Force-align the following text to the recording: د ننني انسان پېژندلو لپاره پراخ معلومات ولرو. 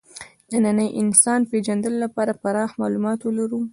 د 0.49 0.51
ننني 0.65 0.87
انسان 1.01 1.39
پېژندلو 1.51 1.97
لپاره 2.05 2.39
پراخ 2.41 2.71
معلومات 2.81 3.19
ولرو. 3.23 3.59